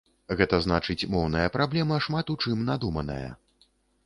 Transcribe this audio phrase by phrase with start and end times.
[0.37, 3.31] Гэта значыць моўная праблема шмат у чым надуманая.